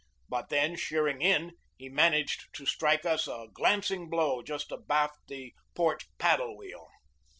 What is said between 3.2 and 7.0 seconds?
a glancing blow just abaft the port paddle wheel.